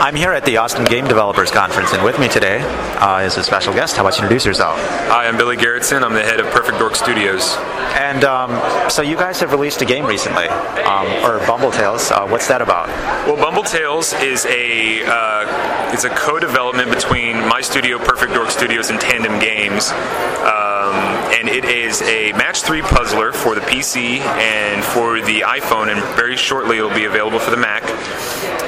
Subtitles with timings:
[0.00, 2.60] I'm here at the Austin Game Developers Conference, and with me today
[2.98, 3.96] uh, is a special guest.
[3.96, 4.76] How about you introduce yourself?
[5.08, 6.02] Hi, I'm Billy Gerritsen.
[6.02, 7.54] I'm the head of Perfect Dork Studios.
[7.94, 12.10] And um, so you guys have released a game recently, um, or Bumble Tales.
[12.10, 12.88] Uh, what's that about?
[13.26, 18.90] Well, Bumble Tales is a uh, it's a co-development between my studio, Perfect Dork Studios,
[18.90, 19.90] and Tandem Games.
[20.42, 25.90] Um, and it is a match three puzzler for the PC and for the iPhone,
[25.90, 27.82] and very shortly it'll be available for the Mac.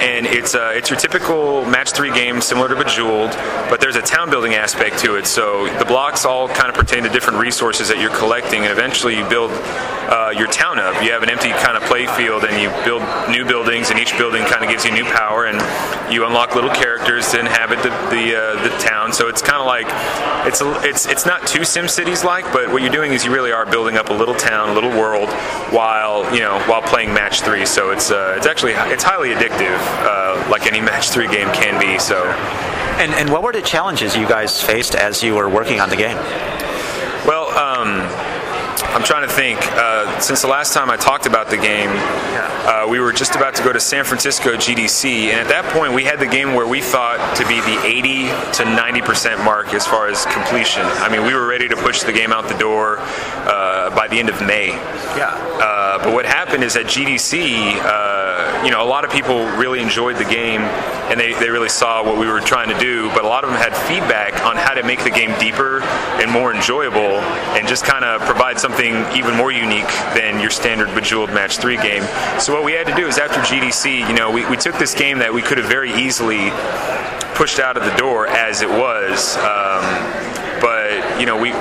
[0.02, 3.30] And it's uh, it's your typical match three game, similar to Bejeweled,
[3.70, 5.26] but there's a town building aspect to it.
[5.26, 9.16] So the blocks all kind of pertain to different resources that you're collecting, and eventually
[9.16, 11.02] you build uh, your town up.
[11.02, 14.16] You have an empty kind of play field, and you build new buildings, and each
[14.18, 15.58] building kind of gives you new power, and
[16.12, 19.12] you unlock little characters to inhabit the the, uh, the town.
[19.12, 19.86] So it's kind of like
[20.46, 23.52] it's a, it's it's not too SimCities like, but what you're doing is you really
[23.52, 25.28] are building up a little town, a little world,
[25.68, 27.66] while you know while playing match three.
[27.66, 31.78] So it's uh, it's actually it's highly addictive, uh, like any match three game can
[31.78, 31.98] be.
[31.98, 32.24] So.
[32.96, 35.96] And, and what were the challenges you guys faced as you were working on the
[35.96, 36.16] game?
[37.26, 38.00] Well, um,
[38.96, 39.60] I'm trying to think.
[39.72, 43.54] Uh, since the last time I talked about the game, uh, we were just about
[43.56, 46.66] to go to San Francisco GDC, and at that point, we had the game where
[46.66, 50.80] we thought to be the 80 to 90 percent mark as far as completion.
[50.82, 54.18] I mean, we were ready to push the game out the door uh, by the
[54.18, 54.68] end of May.
[54.68, 55.28] Yeah.
[55.28, 59.80] Uh, but what happened is at GDC, uh, you know, a lot of people really
[59.80, 60.62] enjoyed the game,
[61.10, 63.10] and they, they really saw what we were trying to do.
[63.10, 66.30] But a lot of them had feedback on how to make the game deeper and
[66.30, 67.20] more enjoyable,
[67.56, 68.85] and just kind of provide something
[69.16, 72.02] even more unique than your standard Bejeweled Match 3 game.
[72.40, 74.94] So what we had to do is after GDC, you know, we, we took this
[74.94, 76.50] game that we could have very easily
[77.34, 79.82] pushed out of the door as it was, um,
[80.60, 81.52] but you know, we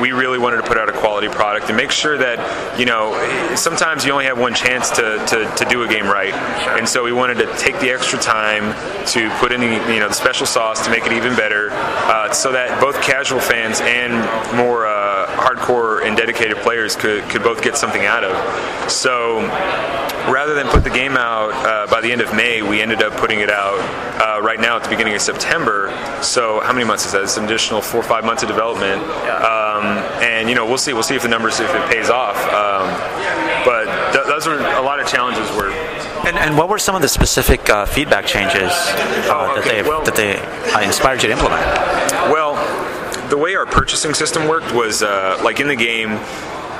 [0.00, 3.14] we really wanted to put out a quality product and make sure that you know
[3.54, 6.34] sometimes you only have one chance to, to, to do a game right
[6.78, 8.74] and so we wanted to take the extra time
[9.06, 12.32] to put in the you know the special sauce to make it even better uh,
[12.32, 14.12] so that both casual fans and
[14.56, 19.40] more uh, hardcore and dedicated players could, could both get something out of so
[20.30, 23.12] rather than put the game out uh, by the end of May, we ended up
[23.14, 23.78] putting it out
[24.20, 25.90] uh, right now at the beginning of September.
[26.22, 27.22] So how many months is that?
[27.24, 29.02] It's an additional four or five months of development.
[29.02, 29.84] Um,
[30.24, 30.94] and you know, we'll see.
[30.94, 32.36] We'll see if the numbers if it pays off.
[32.52, 32.88] Um,
[33.66, 33.84] but
[34.14, 35.50] th- those are a lot of challenges.
[35.56, 35.68] Were
[36.26, 39.82] And, and what were some of the specific uh, feedback changes uh, Oh, that okay.
[39.82, 41.60] they Well- that they uh, inspired you to implement?
[43.28, 46.18] The way our purchasing system worked was uh, like in the game.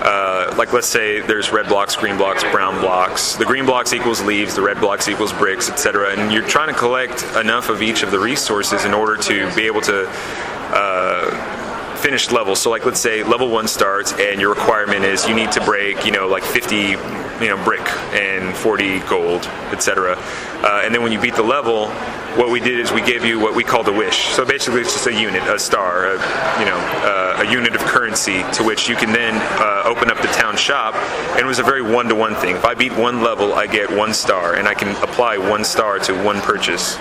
[0.06, 3.36] Uh, like let's say there's red blocks, green blocks, brown blocks.
[3.36, 6.10] The green blocks equals leaves, the red blocks equals bricks, etc.
[6.10, 9.66] And you're trying to collect enough of each of the resources in order to be
[9.66, 12.60] able to uh, finish levels.
[12.60, 16.04] So like let's say level one starts and your requirement is you need to break
[16.04, 16.96] you know like 50
[17.40, 20.16] you know brick and 40 gold, etc.
[20.18, 21.88] Uh, and then when you beat the level,
[22.36, 24.28] what we did is we gave you what we called a wish.
[24.28, 26.12] So basically, it's just a unit, a star, a,
[26.58, 30.16] you know, uh, a unit of currency to which you can then uh, open up
[30.20, 30.94] the town shop.
[30.94, 32.56] And it was a very one-to-one thing.
[32.56, 35.98] If I beat one level, I get one star, and I can apply one star
[36.00, 36.96] to one purchase.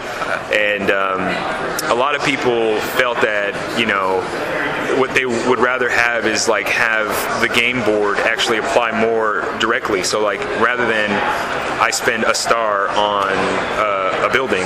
[0.51, 4.21] And um, a lot of people felt that you know
[4.99, 7.07] what they would rather have is like have
[7.41, 10.03] the game board actually apply more directly.
[10.03, 11.11] So like rather than
[11.81, 14.63] I spend a star on uh, a building,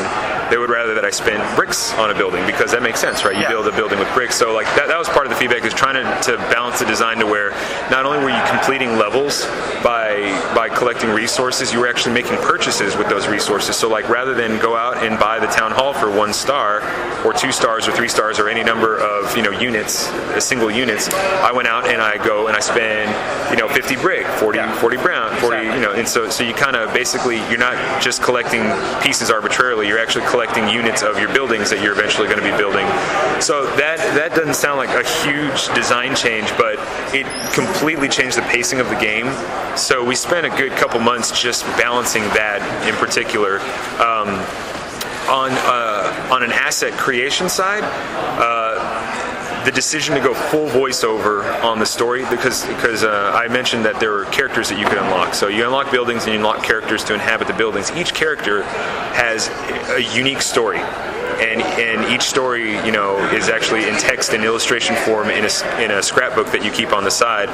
[0.49, 3.35] they would rather that I spend bricks on a building because that makes sense, right?
[3.35, 3.49] You Yeah.
[3.49, 4.35] build a building with bricks.
[4.35, 6.85] So like that, that was part of the feedback is trying to, to balance the
[6.85, 7.51] design to where
[7.91, 9.45] not only were you completing levels
[9.83, 10.07] by
[10.55, 13.75] by collecting resources, you were actually making purchases with those resources.
[13.75, 16.81] So like rather than go out and buy the town hall for one star
[17.25, 20.09] or two stars or three stars or any number of you know units,
[20.43, 23.07] single units, I went out and I go and I spend
[23.51, 24.73] you know 50 brick, 40 Yeah.
[24.79, 25.75] 40 brown, 40 Exactly.
[25.79, 28.63] you know, and so so you kind of basically you're not just collecting
[29.01, 29.87] pieces arbitrarily.
[29.87, 30.36] You're actually collecting
[30.69, 32.85] units of your buildings that you're eventually going to be building.
[33.41, 36.75] So that that doesn't sound like a huge design change, but
[37.13, 39.27] it completely changed the pacing of the game.
[39.77, 43.59] So we spent a good couple months just balancing that in particular.
[44.01, 44.43] Um,
[45.27, 48.66] on uh, on an asset creation side, uh,
[49.67, 53.99] the decision to go full voiceover on the story because because uh, I mentioned that
[53.99, 55.33] there were characters that you could unlock.
[55.33, 57.91] So you unlock buildings and you unlock characters to inhabit the buildings.
[57.91, 58.63] Each character
[59.11, 59.49] has
[59.89, 60.79] a unique story.
[60.79, 65.83] And, and each story, you know, is actually in text and illustration form in a,
[65.83, 67.49] in a scrapbook that you keep on the side.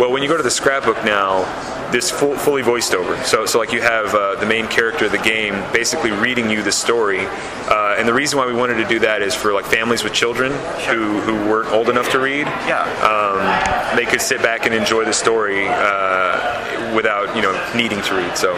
[0.00, 1.44] Well, when you go to the scrapbook now,
[1.90, 3.16] this full, fully voiced over.
[3.24, 6.62] So, so like you have uh, the main character of the game basically reading you
[6.62, 7.20] the story.
[7.20, 10.12] Uh, and the reason why we wanted to do that is for like families with
[10.12, 10.52] children
[10.88, 12.46] who, who weren't old enough to read.
[12.66, 12.82] Yeah.
[13.02, 18.14] Um, they could sit back and enjoy the story uh, without you know needing to
[18.14, 18.36] read.
[18.36, 18.54] So.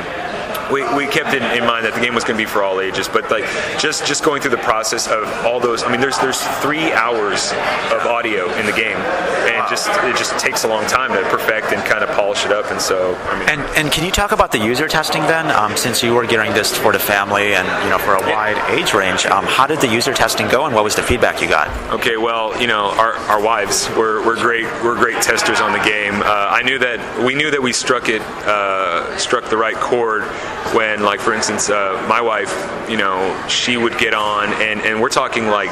[0.72, 2.80] We, we kept it in mind that the game was going to be for all
[2.80, 3.44] ages, but like
[3.78, 5.82] just just going through the process of all those.
[5.82, 7.52] I mean, there's there's three hours
[7.92, 11.72] of audio in the game, and just it just takes a long time to perfect
[11.72, 12.70] and kind of polish it up.
[12.70, 15.50] And so, I mean, And and can you talk about the user testing then?
[15.50, 18.58] Um, since you were gearing this for the family and you know for a wide
[18.70, 21.48] age range, um, how did the user testing go, and what was the feedback you
[21.48, 21.68] got?
[21.92, 24.64] Okay, well, you know, our, our wives were, were great.
[24.82, 26.14] Were great testers on the game.
[26.22, 30.22] Uh, I knew that we knew that we struck it, uh, struck the right chord
[30.74, 32.52] when, like, for instance, uh, my wife,
[32.88, 35.70] you know, she would get on, and, and we're talking like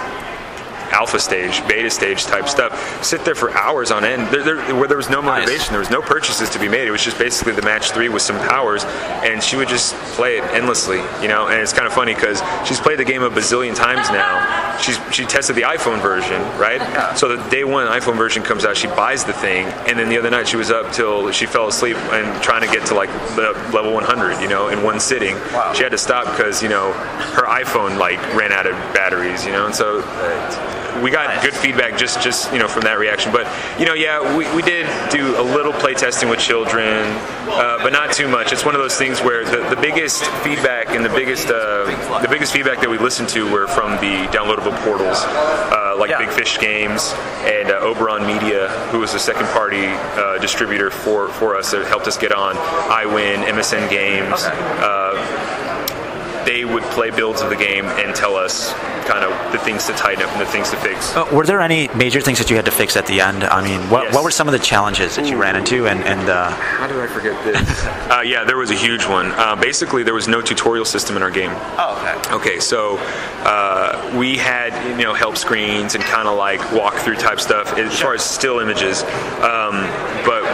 [0.92, 4.88] alpha stage, beta stage type stuff, sit there for hours on end, there, there, where
[4.88, 5.40] there was no Nice.
[5.46, 6.86] motivation, there was no purchases to be made.
[6.86, 10.38] It was just basically the match three with some powers, and she would just play
[10.38, 11.48] it endlessly, you know.
[11.48, 14.78] And it's kind of funny because she's played the game a bazillion times now.
[14.78, 16.80] She's she tested the iPhone version, right?
[16.80, 17.14] Yeah.
[17.14, 20.18] So the day one iPhone version comes out, she buys the thing, and then the
[20.18, 23.10] other night she was up till she fell asleep and trying to get to like
[23.36, 25.34] the level 100, you know, in one sitting.
[25.52, 25.72] Wow.
[25.74, 29.52] She had to stop because you know her iPhone like ran out of batteries, you
[29.52, 30.00] know, and so.
[30.04, 31.44] Uh, we got Nice.
[31.44, 33.46] good feedback just just you know from that reaction but
[33.78, 37.04] you know yeah we, we did do a little play testing with children
[37.48, 40.88] uh, but not too much it's one of those things where the, the biggest feedback
[40.90, 41.84] and the biggest uh,
[42.22, 46.18] the biggest feedback that we listened to were from the downloadable portals uh, like Yeah.
[46.18, 47.12] Big Fish Games
[47.44, 51.86] and uh, Oberon Media who was the second party uh, distributor for for us that
[51.86, 52.54] helped us get on
[52.90, 54.44] iWin MSN Games
[56.48, 58.72] they would play builds of the game and tell us
[59.06, 61.14] kind of the things to tighten up and the things to fix.
[61.14, 63.44] Uh, were there any major things that you had to fix at the end?
[63.44, 64.14] I mean, what, Yes.
[64.14, 66.98] what were some of the challenges that you ran into, and and uh, How did
[66.98, 67.84] I forget this?
[68.10, 69.26] uh, yeah, there was a huge one.
[69.32, 71.50] Uh, basically, there was no tutorial system in our game.
[71.54, 72.34] oh, okay.
[72.38, 72.96] Okay, so
[73.44, 78.00] uh, we had you know help screens and kind of like walkthrough type stuff as
[78.00, 79.02] far as still images.
[79.42, 80.07] Um, but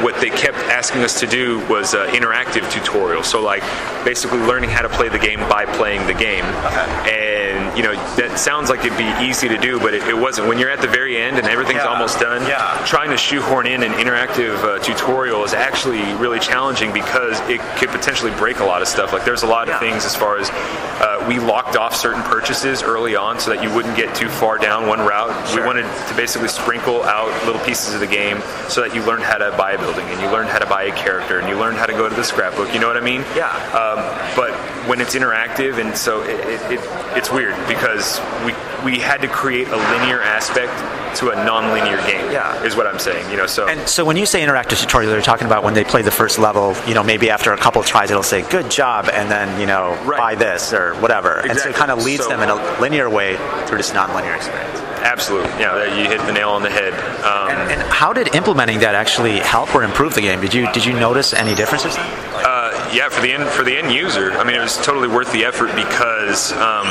[0.05, 3.23] what they kept asking us to do was uh, interactive tutorial.
[3.23, 3.63] So like
[4.05, 6.45] basically learning how to play the game by playing the game.
[6.45, 10.49] And you know that sounds like it'd be easy to do, but it, it wasn't.
[10.49, 11.89] When you're at the very end and everything's Yeah.
[11.93, 12.81] almost done, Yeah.
[12.87, 17.89] trying to shoehorn in an interactive uh, tutorial is actually really challenging because it could
[17.91, 19.13] potentially break a lot of stuff.
[19.13, 22.83] Like there's a lot of things as far as uh, we locked off certain purchases
[22.83, 25.49] early on so that you wouldn't get too far down one route.
[25.49, 25.61] Sure.
[25.61, 29.25] We wanted to basically sprinkle out little pieces of the game so that you learned
[29.25, 31.57] how to buy a building and you learned how to buy a character and you
[31.59, 32.73] learned how to go to the scrapbook.
[32.73, 33.25] You know what I mean?
[33.37, 33.49] Yeah.
[33.75, 33.99] Um,
[34.37, 34.53] but
[34.89, 36.81] when it's interactive and so it, it, it,
[37.17, 38.53] it's weird because we
[38.85, 40.73] we had to create a linear aspect
[41.19, 42.31] to a non-linear game.
[42.33, 42.63] Yeah.
[42.65, 43.31] Is what I'm saying.
[43.31, 43.47] You know.
[43.47, 43.67] So.
[43.69, 46.39] And so when you say interactive tutorial, you're talking about when they play the first
[46.39, 46.75] level.
[46.87, 49.97] You know, maybe after a couple tries, it'll say "good job," and then you know,
[50.05, 50.19] Right.
[50.19, 53.09] buy this or whatever, and so it kind of leads So- them in a linear
[53.09, 54.81] way through this non-linear experience.
[55.05, 55.51] Absolutely.
[55.61, 56.95] Yeah, you hit the nail on the head.
[57.25, 60.41] Um, And, and how did implementing that actually help or improve the game?
[60.41, 61.95] Did you did you notice any differences?
[61.97, 62.54] Uh,
[62.95, 65.45] yeah, for the end for the end user, I mean, it was totally worth the
[65.45, 66.87] effort because um,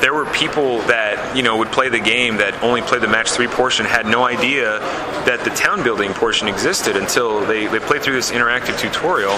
[0.00, 3.30] there were people that you know would play the game that only played the match
[3.30, 4.78] three portion, had no idea
[5.28, 9.32] that the town building portion existed until they they played through this interactive tutorial,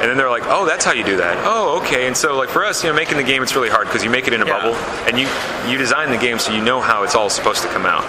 [0.00, 1.36] and then they're like, oh, that's how you do that.
[1.46, 2.06] Oh, okay.
[2.06, 4.10] And so like for us, you know, making the game it's really hard because you
[4.10, 4.52] make it in a Yeah.
[4.60, 4.74] bubble
[5.06, 5.28] and you
[5.70, 8.04] you design the game so you know how it's all supposed to come out.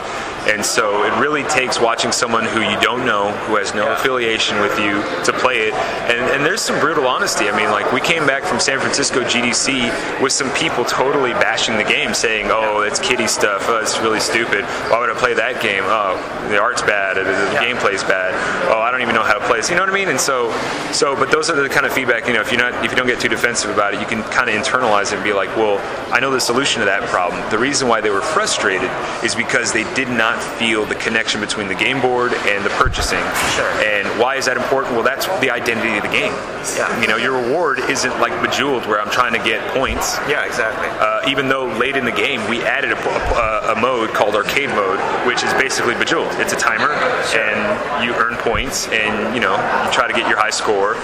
[0.48, 3.94] And so it really takes watching someone who you don't know, who has no Yeah.
[3.94, 5.74] affiliation with you, to play it.
[5.74, 7.50] And, and there's some brutal honesty.
[7.50, 9.90] I mean, like we came back from San Francisco GDC
[10.22, 13.66] with some people totally bashing the game, saying, "Oh, that's kiddie stuff.
[13.68, 14.64] Oh, it's really stupid.
[14.90, 15.84] Why would I play that game?
[15.86, 16.16] Oh,
[16.50, 17.18] the art's bad.
[17.18, 17.64] The, the Yeah.
[17.64, 18.34] gameplay's bad.
[18.72, 19.70] Oh, I don't even know how to play this.
[19.70, 20.10] You know what I mean?
[20.10, 20.54] And so,
[20.92, 22.28] so, but those are the kind of feedback.
[22.28, 24.22] You know, if you're not, if you don't get too defensive about it, you can
[24.26, 25.80] kind of internalize it and be like, well,
[26.14, 27.42] I know the solution to that problem.
[27.50, 28.90] The reason why they were frustrated
[29.24, 33.20] is because they did not feel the connection between the game board and the purchasing.
[33.56, 33.70] Sure.
[33.84, 34.94] And why is that important?
[34.96, 36.34] Well, that's the identity of the game.
[36.76, 36.90] Yeah.
[37.02, 40.18] You know, your reward isn't like Bejeweled, where I'm trying to get points.
[40.30, 40.88] Yeah, exactly.
[40.90, 44.70] Uh, even though late in the game we added a, a, a mode called arcade
[44.70, 46.32] mode, which is basically Bejeweled.
[46.40, 46.92] It's a timer,
[47.38, 49.54] and you earn points, and you know
[49.86, 50.96] you try to get your high score.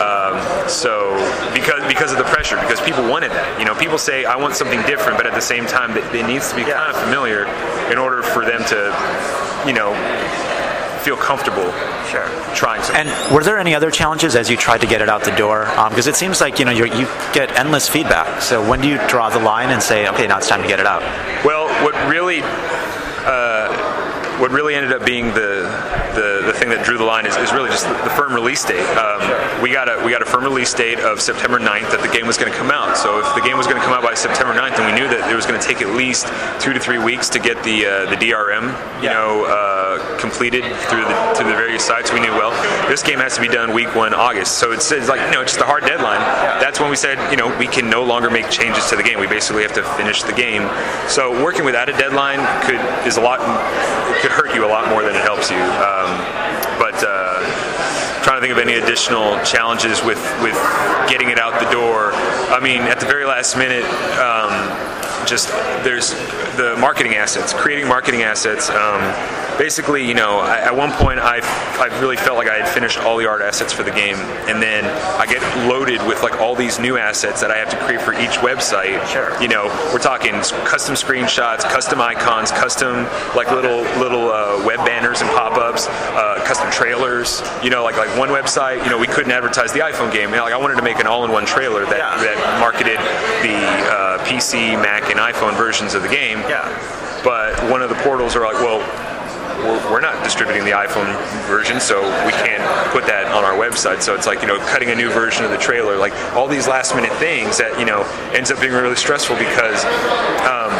[0.00, 1.12] Um, so
[1.54, 3.58] because because of the pressure, because people wanted that.
[3.58, 6.26] You know, people say I want something different, but at the same time, it, it
[6.26, 6.74] needs to be Yeah.
[6.74, 7.44] kind of familiar
[7.92, 8.73] in order for them to,
[9.66, 9.94] you know,
[11.02, 11.70] feel comfortable
[12.10, 12.26] Sure.
[12.54, 13.06] trying something.
[13.08, 15.66] And were there any other challenges as you tried to get it out the door?
[15.78, 18.40] Um, because it seems like you know you you get endless feedback.
[18.42, 20.80] So when do you draw the line and say, okay, now it's time to get
[20.80, 21.02] it out?
[21.44, 22.40] Well, what really
[24.40, 25.64] what really ended up being the,
[26.14, 28.64] the, the thing that drew the line is, is really just the, the firm release
[28.64, 28.84] date.
[28.98, 32.08] Um, we got a we got a firm release date of September 9th that the
[32.12, 32.96] game was going to come out.
[32.96, 35.08] So if the game was going to come out by September 9th, then we knew
[35.08, 36.26] that it was going to take at least
[36.60, 38.66] two to three weeks to get the uh, the DRM,
[39.02, 39.12] you Yeah.
[39.14, 39.73] know, uh,
[40.34, 42.12] completed through the through the various sites.
[42.12, 42.50] We knew well
[42.88, 44.58] this game has to be done week one August.
[44.58, 46.18] So it's, it's like you know it's just a hard deadline.
[46.60, 49.20] That's when we said you know we can no longer make changes to the game.
[49.20, 50.68] We basically have to finish the game.
[51.08, 53.38] So working without a deadline could is a lot
[54.22, 55.58] could hurt you a lot more than it helps you.
[55.58, 56.10] Um,
[56.82, 57.38] but uh,
[58.24, 60.58] trying to think of any additional challenges with with
[61.06, 62.10] getting it out the door.
[62.50, 63.84] I mean, at the very last minute.
[64.18, 64.50] Um,
[65.26, 65.48] just
[65.84, 66.10] there's
[66.56, 68.68] the marketing assets, creating marketing assets.
[68.68, 69.00] Um,
[69.58, 71.40] basically, you know, I, at one point I
[71.78, 74.16] I really felt like I had finished all the art assets for the game,
[74.48, 74.84] and then
[75.18, 78.12] I get loaded with like all these new assets that I have to create for
[78.14, 79.04] each website.
[79.06, 79.40] Sure.
[79.40, 80.32] You know, we're talking
[80.66, 83.04] custom screenshots, custom icons, custom
[83.36, 87.42] like little little uh, web banners and pop-ups, uh, custom trailers.
[87.62, 90.30] You know, like like one website, you know, we couldn't advertise the iPhone game.
[90.30, 92.16] You know, like I wanted to make an all-in-one trailer that Yeah.
[92.22, 92.98] that marketed
[93.42, 93.56] the
[93.90, 96.38] uh, PC, Mac, and iPhone versions of the game.
[96.48, 96.68] Yeah.
[97.24, 98.80] But one of the portals are like, well,
[99.58, 101.14] we're, we're not distributing the iPhone
[101.46, 104.02] version, so we can't put that on our website.
[104.02, 106.66] So it's like, you know, cutting a new version of the trailer, like all these
[106.68, 108.02] last minute things that, you know,
[108.34, 109.84] ends up being really stressful because,
[110.44, 110.72] um,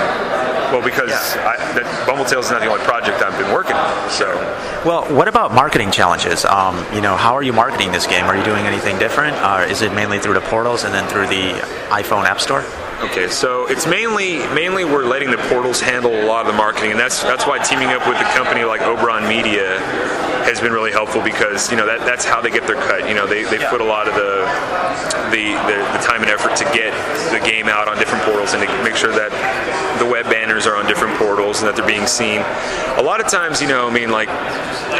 [0.72, 4.10] well, because I, that Bumble Tales is not the only project I've been working on.
[4.10, 4.26] So,
[4.84, 6.44] Well, what about marketing challenges?
[6.44, 8.24] Um, you know, how are you marketing this game?
[8.24, 9.36] Are you doing anything different?
[9.36, 11.52] Uh, is it mainly through the portals and then through the
[11.90, 12.64] iPhone App Store?
[13.10, 16.90] Okay, so it's mainly mainly we're letting the portals handle a lot of the marketing,
[16.92, 19.78] and that's that's why teaming up with a company like Oberon Media
[20.48, 23.08] has been really helpful because you know that that's how they get their cut.
[23.08, 23.70] You know, they, they Yeah.
[23.70, 24.44] put a lot of the,
[25.30, 26.92] the the the time and effort to get
[27.30, 29.30] the game out on different portals and to make sure that
[29.98, 30.86] the web banners are on
[31.60, 32.40] and that they're being seen.
[32.98, 34.28] A lot of times, you know, I mean, like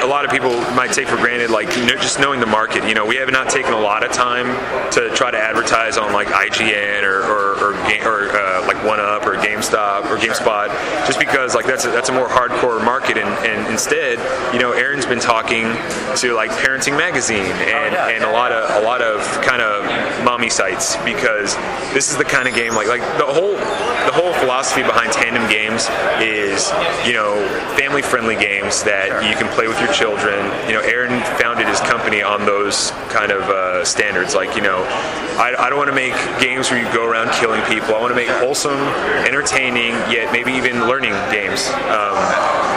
[0.02, 2.88] a lot of people might take for granted, like you know, just knowing the market.
[2.88, 4.46] You know, we have not taken a lot of time
[4.92, 9.26] to try to advertise on like IGN or or, or, or uh, like One Up
[9.26, 10.68] or GameStop or GameSpot,
[11.06, 13.16] just because like that's a, that's a more hardcore market.
[13.16, 14.18] And, and instead,
[14.52, 15.64] you know, Aaron's been talking
[16.16, 19.62] to like Parenting Magazine and, yeah, and yeah, a lot of a lot of kind
[19.62, 19.84] of
[20.24, 21.56] mommy sites because
[21.94, 25.48] this is the kind of game like like the whole the whole philosophy behind tandem
[25.48, 25.88] games
[26.20, 26.43] is
[27.06, 27.34] you know
[27.76, 30.38] family friendly games that you can play with your children.
[30.68, 34.34] You know aaron founded his company on those kind of uh, standards.
[34.34, 34.84] Like you know
[35.38, 37.94] I, I don't want to make games where you go around killing people.
[37.94, 38.78] I want to make wholesome
[39.26, 41.68] entertaining yet maybe even learning games.
[41.90, 42.14] Um,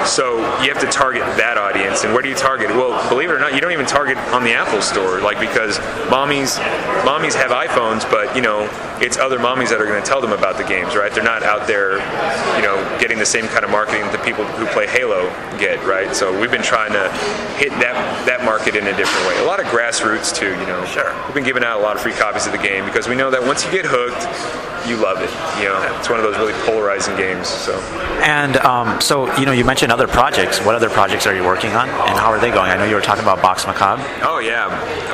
[0.05, 2.69] so you have to target that audience and where do you target?
[2.69, 5.77] Well believe it or not you don't even target on the apple store like because
[6.09, 6.57] mommies
[7.03, 8.69] mommies have iphones but you know
[9.01, 11.11] it's other mommies that are going to tell them about the games right?
[11.11, 11.97] They're not out there
[12.55, 15.25] you know getting the same kind of marketing that the people who play halo
[15.57, 17.09] get right so we've been trying to
[17.57, 17.97] hit that
[18.27, 21.11] that market in a different way a lot of grassroots too you know Sure.
[21.25, 23.31] we've been giving out a lot of free copies of the game because we know
[23.31, 24.21] that once you get hooked
[24.87, 27.73] you love it you know it's one of those really polarizing games so
[28.21, 30.59] And um, so, you know, you mentioned other projects.
[30.59, 32.71] What other projects are you working on, and how are they going?
[32.71, 34.03] I know you were talking about Box Macabre.
[34.23, 34.67] Oh yeah,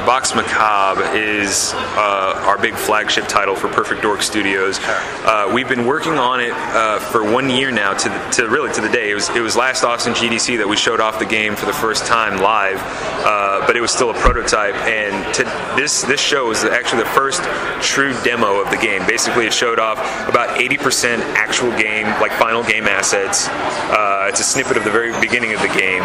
[0.05, 4.79] Box Macabre is uh, our big flagship title for Perfect Dork Studios.
[4.83, 8.71] Uh, we've been working on it uh, for one year now, to, the, to really
[8.73, 9.11] to the day.
[9.11, 11.73] It was it was last Austin GDC that we showed off the game for the
[11.73, 12.81] first time live,
[13.25, 14.75] uh, but it was still a prototype.
[14.75, 15.43] And to,
[15.75, 17.43] this this show was actually the first
[17.81, 19.05] true demo of the game.
[19.05, 23.47] Basically, it showed off about 80% actual game, like final game assets.
[23.47, 26.03] Uh, it's a snippet of the very beginning of the game.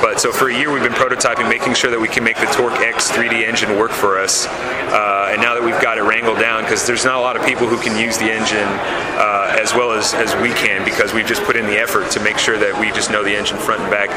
[0.00, 2.46] But so for a year we've been prototyping, making sure that we can make the
[2.46, 4.46] Torque X 3D engine work for us.
[4.46, 7.44] Uh, and now that we've got it wrangled down, because there's not a lot of
[7.44, 8.68] people who can use the engine
[9.18, 12.20] uh, as well as, as we can, because we've just put in the effort to
[12.20, 14.08] make sure that we just know the engine front and back.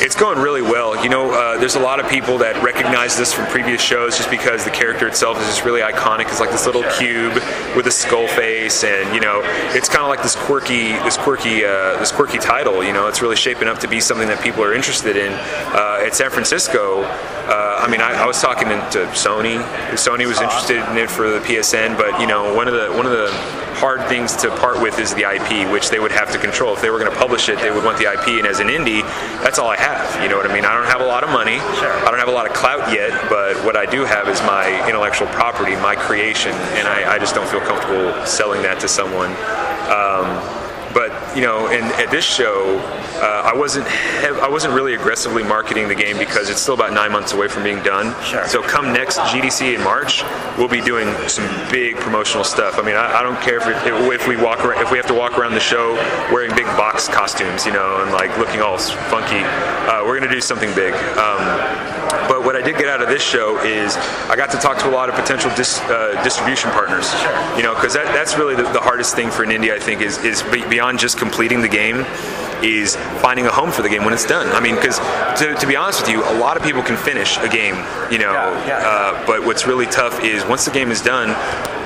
[0.00, 1.02] It's going really well.
[1.02, 4.30] You know, uh, there's a lot of people that recognize this from previous shows just
[4.30, 6.28] because the character itself is just really iconic.
[6.28, 7.34] It's like this little cube
[7.76, 9.42] with a skull face, and you know,
[9.74, 12.84] it's kind of like this quirky, this quirky, uh, this quirky title.
[12.84, 15.32] You know, it's really shaping up to be something that people are interested in.
[15.74, 19.58] Uh, at San Francisco, uh, I mean, I, I was talking to to Sony.
[19.98, 23.06] Sony was interested in it for the PSN, but you know, one of the one
[23.06, 23.30] of the
[23.82, 26.72] hard things to part with is the IP, which they would have to control.
[26.74, 28.68] If they were going to publish it, they would want the IP, and as an
[28.68, 29.02] indie,
[29.42, 30.22] that's all I have.
[30.22, 30.64] You know what I mean?
[30.64, 31.58] I don't have a lot of money.
[31.82, 31.96] Sure.
[32.06, 34.66] I don't have a lot of clout yet, but what I do have is my
[34.88, 39.34] intellectual property, my creation, and I, I just don't feel comfortable selling that to someone.
[39.90, 40.63] Um,
[40.94, 42.78] but you know, and at this show,
[43.20, 46.92] uh, I wasn't hev- I wasn't really aggressively marketing the game because it's still about
[46.92, 48.14] nine months away from being done.
[48.22, 48.46] Sure.
[48.46, 50.22] So come next GDC in March,
[50.56, 52.78] we'll be doing some big promotional stuff.
[52.78, 55.06] I mean, I, I don't care if, it, if we walk around, if we have
[55.08, 55.94] to walk around the show
[56.32, 59.42] wearing big box costumes, you know, and like looking all funky.
[59.90, 60.94] Uh, we're gonna do something big.
[61.18, 61.93] Um,
[62.28, 63.96] but what I did get out of this show is
[64.28, 67.10] I got to talk to a lot of potential dis, uh, distribution partners.
[67.20, 67.56] Sure.
[67.56, 70.00] You know, because that, that's really the, the, hardest thing for an indie, I think,
[70.00, 72.04] is, is beyond just completing the game
[72.62, 74.48] is finding a home for the game when it's done.
[74.48, 74.98] I mean, because
[75.40, 77.74] to, to, be honest with you, a lot of people can finish a game,
[78.10, 78.78] you know, yeah, yeah.
[78.78, 81.28] Uh, but what's really tough is once the game is done,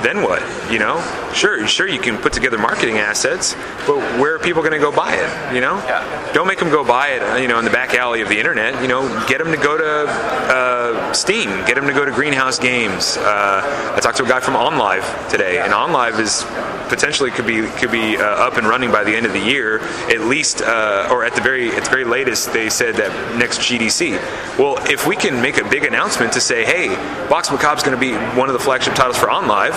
[0.03, 0.41] then what?
[0.71, 1.01] You know,
[1.33, 4.91] sure, sure, you can put together marketing assets, but where are people going to go
[4.91, 5.55] buy it?
[5.55, 6.31] You know, yeah.
[6.33, 7.41] don't make them go buy it.
[7.41, 8.81] You know, in the back alley of the internet.
[8.81, 12.59] You know, get them to go to uh, Steam, get them to go to Greenhouse
[12.59, 13.17] Games.
[13.17, 15.65] Uh, I talked to a guy from OnLive today, yeah.
[15.65, 16.45] and OnLive is
[16.89, 19.79] potentially could be could be uh, up and running by the end of the year,
[20.09, 22.53] at least, uh, or at the very at the very latest.
[22.53, 24.11] They said that next GDC.
[24.57, 26.89] Well, if we can make a big announcement to say, hey,
[27.27, 29.73] Vox Macabre's going to be one of the flagship titles for OnLive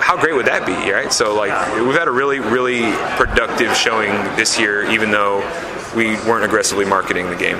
[0.00, 1.12] how great would that be, right?
[1.12, 5.40] So like we've had a really really productive showing this year, even though
[5.94, 7.56] we weren't aggressively marketing the game.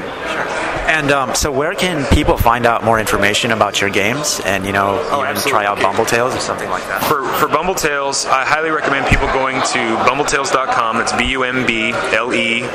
[0.90, 4.73] And um, so, where can people find out more information about your games, and you
[4.73, 7.04] know, oh, even try out Bumble Tales or something like that?
[7.04, 9.78] For for Bumble Tales, I highly recommend people going to
[10.09, 10.97] bumbletales.com.
[10.99, 12.66] That's b u m b l e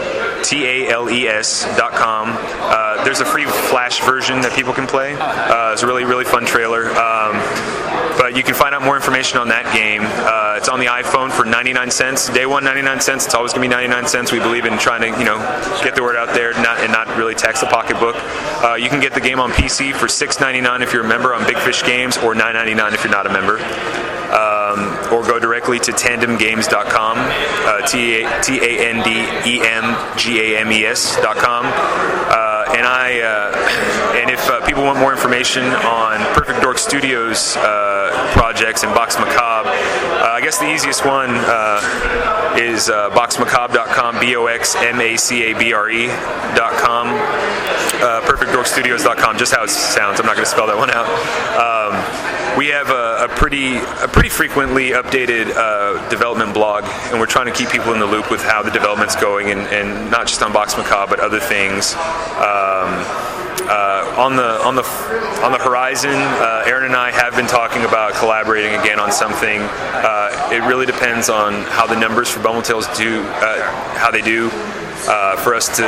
[0.43, 2.37] t a l e s.com.
[2.37, 5.15] Uh, there's a free Flash version that people can play.
[5.15, 6.89] Uh, it's a really really fun trailer.
[6.91, 7.35] Um,
[8.17, 10.01] but you can find out more information on that game.
[10.03, 12.29] Uh, it's on the iPhone for 99 cents.
[12.29, 13.25] Day one, 99 cents.
[13.25, 14.31] It's always going to be 99 cents.
[14.31, 15.37] We believe in trying to, you know,
[15.83, 18.15] get the word out there not, and not really tax the pocketbook.
[18.63, 21.45] Uh, you can get the game on PC for 6.99 if you're a member on
[21.45, 23.59] Big Fish Games, or 9.99 if you're not a member.
[24.35, 29.11] Um, or go directly to tandemgames.com, uh, T A N D
[29.49, 31.65] E M G A M E S.com.
[31.65, 37.55] Uh, and I, uh, and if uh, people want more information on Perfect Dork Studios
[37.57, 44.19] uh, projects and Box Macabre, uh, I guess the easiest one uh, is uh, voxmacabre.com,
[44.19, 49.69] B O X M A C A B R E.com, uh, perfectdorkstudios.com, just how it
[49.69, 50.19] sounds.
[50.19, 51.07] I'm not going to spell that one out.
[51.55, 57.25] Um, we have a, a, pretty a pretty frequently updated uh, development blog, and we're
[57.25, 60.27] trying to keep people in the loop with how the development's going, and, and not
[60.27, 61.93] just on Vox Macabre, but other things.
[61.93, 63.03] Um,
[63.67, 64.83] uh, on the on the
[65.43, 69.61] on the horizon, uh, Aaron and I have been talking about collaborating again on something.
[69.61, 74.21] Uh, it really depends on how the numbers for Bumble Tales do, uh, how they
[74.21, 74.49] do.
[75.07, 75.83] Uh, for us to,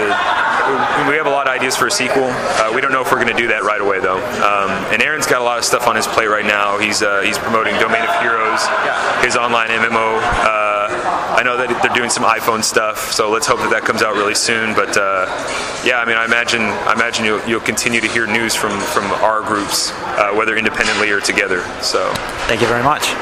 [1.09, 2.25] we have a lot of ideas for a sequel.
[2.25, 4.17] Uh, we don't know if we're going to do that right away though.
[4.17, 6.77] Um, and Aaron's got a lot of stuff on his plate right now.
[6.77, 8.61] He's he's promoting Domain of Heroes,
[9.23, 10.67] his online MMO.
[11.37, 14.15] I know that they're doing some iPhone stuff, so let's hope that that comes out
[14.15, 14.73] really soon.
[14.73, 15.29] But uh,
[15.85, 19.05] yeah, I mean, I imagine I imagine you'll, you'll continue to hear news from from
[19.21, 21.61] our groups, uh, whether independently or together.
[21.83, 22.11] So
[22.49, 23.13] thank you very much.